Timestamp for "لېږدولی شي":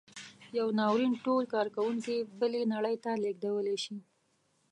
3.23-3.97